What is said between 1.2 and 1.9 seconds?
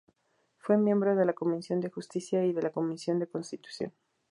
la Comisión